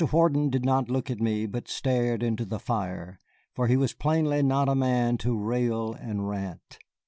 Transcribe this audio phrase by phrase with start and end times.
[0.11, 3.19] Wharton did not look at me, but stared into the fire,
[3.53, 6.79] for he was plainly not a man to rail and rant.